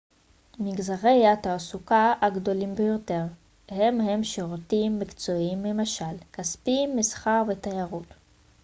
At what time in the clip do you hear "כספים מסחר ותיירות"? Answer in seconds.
6.33-8.05